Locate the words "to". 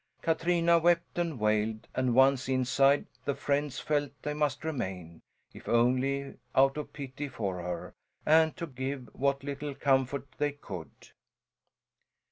8.57-8.65